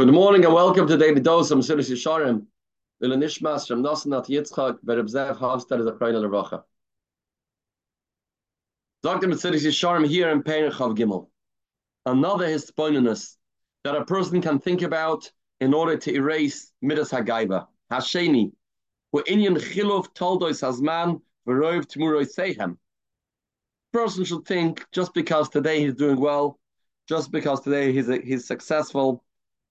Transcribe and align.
Good 0.00 0.14
morning 0.14 0.46
and 0.46 0.54
welcome 0.54 0.86
to 0.86 0.96
Daily 0.96 1.20
Dose 1.20 1.50
Mesilas 1.52 1.90
Yesharim. 1.90 2.46
L'ilui 3.02 3.18
Nishmas 3.18 3.68
from 3.68 3.82
Yitzchak 3.82 4.78
Bereb 4.82 5.10
Zev 5.10 5.36
Havstad 5.36 5.78
is 5.78 5.86
a 5.86 6.64
Dr. 9.02 9.28
Mesilas 9.28 9.66
Yesharim 9.66 10.08
here 10.08 10.30
in 10.30 10.42
Pein 10.42 10.70
Chaf 10.70 10.92
Gimel. 10.96 11.28
Another 12.06 12.46
hisbonenus 12.46 13.36
that 13.84 13.94
a 13.94 14.02
person 14.06 14.40
can 14.40 14.58
think 14.58 14.80
about 14.80 15.30
in 15.60 15.74
order 15.74 15.98
to 15.98 16.14
erase 16.14 16.72
Midas 16.80 17.10
Hagaiva. 17.10 17.66
Hasheni, 17.92 18.52
who 19.12 19.22
Inyan 19.24 19.58
Chiluf 19.58 20.14
Toldois 20.14 20.62
Hazman 20.62 21.20
Verov 21.46 21.84
Tmuroi 21.84 22.26
Sehem. 22.26 22.78
Person 23.92 24.24
should 24.24 24.46
think 24.46 24.86
just 24.92 25.12
because 25.12 25.50
today 25.50 25.80
he's 25.80 25.92
doing 25.92 26.18
well, 26.18 26.58
just 27.06 27.30
because 27.30 27.60
today 27.60 27.92
he's, 27.92 28.06
he's 28.24 28.46
successful, 28.46 29.22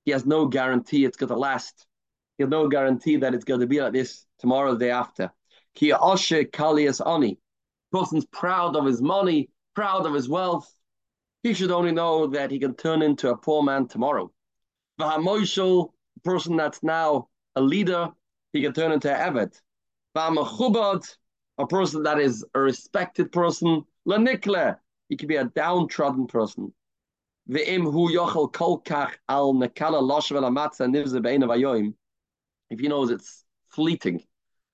he 0.10 0.14
has 0.14 0.26
no 0.26 0.48
guarantee 0.48 1.06
it's 1.06 1.18
going 1.18 1.28
to 1.30 1.36
last. 1.36 1.86
He 2.40 2.44
has 2.44 2.50
no 2.50 2.68
guarantee 2.68 3.18
that 3.18 3.36
it's 3.36 3.46
going 3.46 3.60
to 3.60 3.68
be 3.68 3.80
like 3.80 3.94
this 3.94 4.26
tomorrow, 4.40 4.74
the 4.74 4.86
day 4.86 4.90
after. 4.90 5.32
Ki 5.76 5.92
oshe 5.92 6.50
kalias 6.50 7.00
ani. 7.06 7.38
Person's 7.92 8.26
proud 8.26 8.76
of 8.76 8.88
his 8.88 9.04
money, 9.04 9.52
proud 9.76 10.08
of 10.08 10.16
his 10.16 10.28
wealth. 10.28 10.68
He 11.44 11.54
should 11.54 11.70
only 11.70 11.92
know 11.92 12.26
that 12.26 12.50
he 12.50 12.58
can 12.58 12.74
turn 12.74 13.04
into 13.04 13.30
a 13.30 13.38
poor 13.38 13.62
man 13.62 13.88
tomorrow. 13.88 14.32
V'hamoishel, 15.00 15.92
person 16.24 16.58
that's 16.58 16.82
now 16.82 17.28
a 17.56 17.62
leader, 17.62 18.10
he 18.52 18.64
can 18.64 18.74
turn 18.74 18.92
into 18.92 19.16
an 19.16 19.36
eved. 19.36 19.62
V'hamachubad, 20.18 21.08
a 21.60 21.68
person 21.68 22.02
that 22.02 22.20
is 22.20 22.44
a 22.56 22.60
respected 22.60 23.32
person. 23.32 23.84
Lanikle, 24.08 24.76
he 25.08 25.18
can 25.18 25.28
be 25.28 25.36
a 25.36 25.46
downtrodden 25.46 26.26
person. 26.26 26.74
If 27.52 27.66
he 27.66 27.80
knows 32.88 33.10
it's 33.10 33.44
fleeting, 33.70 34.22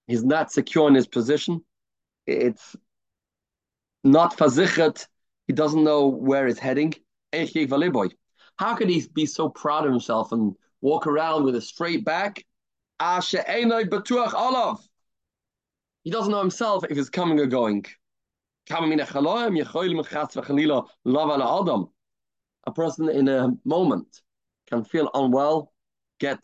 he's 0.08 0.26
not 0.26 0.52
secure 0.52 0.90
in 0.90 0.96
his 0.96 1.08
position, 1.08 1.64
it's 2.28 2.76
not 4.04 4.38
fazichet, 4.38 5.08
he 5.48 5.54
doesn't 5.54 5.86
know 5.86 6.08
where 6.08 6.48
it's 6.48 6.60
heading. 6.60 6.94
How 7.32 8.76
could 8.76 8.90
he 8.90 9.08
be 9.14 9.26
so 9.26 9.48
proud 9.48 9.86
of 9.86 9.92
himself 9.92 10.34
and 10.34 10.54
walk 10.82 11.08
around 11.08 11.46
with 11.46 11.56
a 11.56 11.62
straight 11.62 12.04
back? 12.04 12.46
Ah, 13.00 13.22
he 13.22 13.38
doesn't 16.12 16.32
know 16.32 16.40
himself 16.40 16.84
if 16.90 16.98
he's 16.98 17.10
coming 17.10 17.40
or 17.40 17.48
going 17.48 17.86
a 22.66 22.72
person 22.72 23.10
in 23.10 23.28
a 23.28 23.52
moment 23.64 24.22
can 24.68 24.84
feel 24.84 25.10
unwell, 25.14 25.72
get 26.20 26.44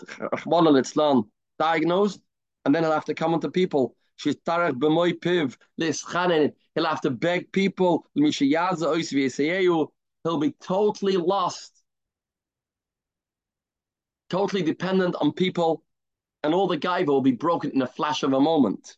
diagnosed, 1.59 2.22
and 2.66 2.75
then 2.75 2.83
he'll 2.83 2.91
have 2.91 3.05
to 3.05 3.14
come 3.14 3.33
into 3.33 3.50
people. 3.50 3.95
He'll 4.23 4.36
have 6.86 7.02
to 7.02 7.09
beg 7.09 7.52
people. 7.52 8.08
He'll 10.23 10.38
be 10.38 10.52
totally 10.61 11.17
lost, 11.17 11.83
totally 14.30 14.61
dependent 14.61 15.16
on 15.19 15.31
people, 15.33 15.83
and 16.44 16.53
all 16.53 16.67
the 16.67 16.77
gaiva 16.77 17.08
will 17.08 17.22
be 17.22 17.31
broken 17.31 17.72
in 17.72 17.81
a 17.81 17.88
flash 17.88 18.22
of 18.22 18.33
a 18.33 18.39
moment. 18.39 18.97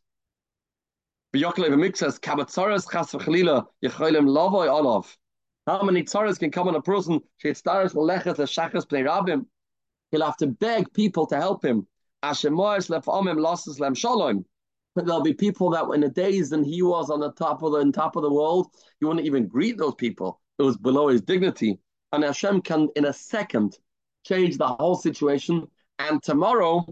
How 5.66 5.82
many 5.82 6.04
tzaras 6.04 6.38
can 6.38 6.52
come 6.52 6.68
on 6.68 6.76
a 6.76 6.82
person? 6.82 7.22
He'll 7.42 7.54
have 10.22 10.38
to 10.38 10.48
beg 10.48 10.94
people 10.94 11.26
to 11.28 11.36
help 11.38 11.64
him. 11.64 11.88
But 14.96 15.06
there'll 15.06 15.22
be 15.22 15.34
people 15.34 15.70
that 15.72 15.90
in 15.94 16.02
the 16.02 16.10
days 16.10 16.52
when 16.52 16.64
he 16.64 16.84
was 16.84 17.10
on 17.10 17.20
the 17.22 17.32
top 17.32 17.64
of 17.64 17.72
the 17.72 17.92
top 17.92 18.16
of 18.16 18.24
the 18.24 18.32
world, 18.32 18.68
he 19.00 19.06
wouldn't 19.06 19.26
even 19.26 19.48
greet 19.48 19.78
those 19.78 19.96
people. 19.96 20.42
It 20.60 20.64
was 20.64 20.78
below 20.78 21.08
his 21.08 21.22
dignity. 21.22 21.80
And 22.12 22.24
Hashem 22.24 22.62
can 22.62 22.90
in 22.96 23.06
a 23.06 23.14
second 23.14 23.80
change 24.26 24.58
the 24.58 24.68
whole 24.68 24.96
situation. 24.96 25.68
And 25.98 26.22
tomorrow 26.22 26.86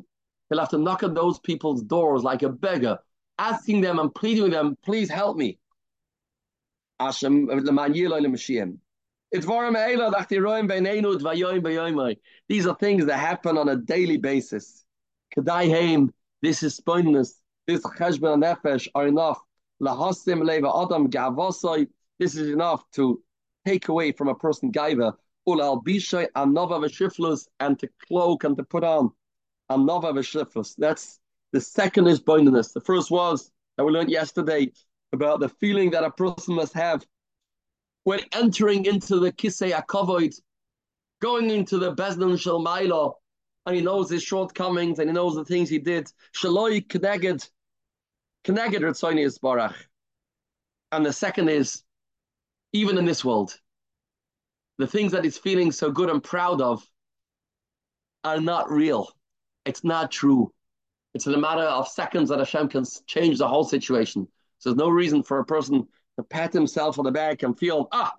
he'll 0.50 0.60
have 0.60 0.70
to 0.70 0.78
knock 0.78 1.04
on 1.04 1.14
those 1.14 1.40
people's 1.40 1.84
doors 1.84 2.24
like 2.24 2.42
a 2.42 2.50
beggar, 2.50 3.00
asking 3.38 3.81
them 3.81 4.00
and 4.00 4.16
pleading 4.16 4.44
with 4.44 4.54
them, 4.54 4.78
please 4.84 5.10
help 5.10 5.38
me. 5.38 5.60
These 9.34 9.47
are 12.67 12.75
things 12.75 13.06
that 13.06 13.17
happen 13.17 13.57
on 13.57 13.69
a 13.69 13.75
daily 13.75 14.17
basis. 14.17 14.85
This 15.35 16.63
is 16.63 16.75
spineless. 16.75 17.41
This 17.67 17.81
cheshbon 17.81 18.44
nefesh 18.44 18.88
are 18.94 19.07
enough. 19.07 19.39
adam 19.81 21.09
gavosai. 21.09 21.88
This 22.19 22.35
is 22.35 22.50
enough 22.50 22.84
to 22.91 23.23
take 23.66 23.88
away 23.88 24.12
from 24.12 24.28
a 24.28 24.35
person 24.35 24.72
gaiva. 24.72 25.13
Ulal 25.47 25.83
bishay 25.83 26.28
anova 26.35 26.79
v'shiflus 26.79 27.47
and 27.59 27.79
to 27.79 27.89
cloak 28.07 28.44
and 28.44 28.56
to 28.57 28.63
put 28.63 28.83
on 28.83 29.12
anova 29.72 30.13
v'shiflus. 30.13 30.75
That's 30.78 31.19
the 31.51 31.62
second 31.62 32.07
is 32.07 32.19
bindiness. 32.19 32.73
The 32.73 32.81
first 32.81 33.09
was 33.09 33.51
that 33.78 33.85
we 33.85 33.91
learned 33.91 34.12
yesterday 34.12 34.72
about 35.14 35.40
the 35.40 35.50
feeling 35.50 35.92
that 35.92 36.04
a 36.04 36.12
person 36.12 36.56
must 36.56 36.74
have 36.74 37.06
when 38.04 38.20
entering 38.32 38.86
into 38.86 39.20
the 39.20 39.32
Kisei 39.32 39.72
Akavoid, 39.72 40.34
going 41.22 41.50
into 41.50 41.78
the 41.78 41.94
Bezdin 41.94 42.40
Shel 42.40 42.64
Mailo, 42.64 43.14
and 43.66 43.76
he 43.76 43.82
knows 43.82 44.10
his 44.10 44.24
shortcomings 44.24 45.00
and 45.00 45.10
he 45.10 45.14
knows 45.14 45.36
the 45.36 45.46
things 45.46 45.70
he 45.70 45.78
did. 45.78 46.12
Shaloi 46.36 46.86
Kneged, 46.88 47.50
Kneged 48.46 48.80
Ritzoni 48.80 49.40
Barach. 49.40 49.76
And 50.92 51.06
the 51.06 51.14
second 51.14 51.50
is, 51.50 51.84
even 52.74 52.98
in 52.98 53.06
this 53.06 53.24
world, 53.24 53.58
the 54.78 54.88
things 54.88 55.12
that 55.12 55.24
he's 55.24 55.38
feeling 55.38 55.72
so 55.72 55.92
good 55.92 56.10
and 56.10 56.24
proud 56.24 56.60
of 56.60 56.84
are 58.24 58.42
not 58.42 58.72
real. 58.72 59.10
It's 59.66 59.84
not 59.84 60.12
true. 60.12 60.52
It's 61.14 61.28
a 61.28 61.38
matter 61.38 61.62
of 61.62 61.88
seconds 61.88 62.30
that 62.30 62.40
Hashem 62.40 62.70
can 62.70 62.84
change 63.06 63.38
the 63.38 63.48
whole 63.48 63.64
situation. 63.64 64.28
So 64.62 64.70
there's 64.70 64.78
no 64.78 64.90
reason 64.90 65.24
for 65.24 65.40
a 65.40 65.46
person 65.46 65.88
to 66.18 66.24
pat 66.24 66.54
himself 66.54 67.00
on 67.00 67.06
the 67.06 67.12
back 67.12 67.42
and 67.42 67.58
feel, 67.58 67.88
ah, 67.92 68.14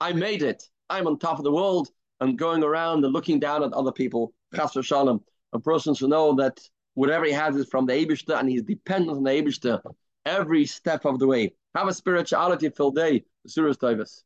I 0.00 0.12
made 0.12 0.42
it. 0.42 0.62
I'm 0.88 1.08
on 1.08 1.18
top 1.18 1.38
of 1.38 1.44
the 1.44 1.52
world 1.52 1.88
and 2.20 2.38
going 2.38 2.62
around 2.62 3.04
and 3.04 3.12
looking 3.12 3.40
down 3.40 3.64
at 3.64 3.72
other 3.72 3.90
people. 3.90 4.32
Chas 4.54 4.74
v'shalom. 4.74 5.20
A 5.52 5.58
person 5.58 5.94
should 5.94 6.10
know 6.10 6.36
that 6.36 6.60
whatever 6.94 7.24
he 7.24 7.32
has 7.32 7.56
is 7.56 7.68
from 7.68 7.84
the 7.86 7.94
Eibishter 7.94 8.38
and 8.38 8.48
he's 8.48 8.62
dependent 8.62 9.16
on 9.16 9.24
the 9.24 9.30
Eibishter 9.30 9.82
every 10.24 10.66
step 10.66 11.04
of 11.04 11.18
the 11.18 11.26
way. 11.26 11.52
Have 11.74 11.88
a 11.88 11.92
spirituality 11.92 12.68
filled 12.70 12.94
day. 12.94 13.24
Surah 13.48 13.72
Davis. 13.72 14.22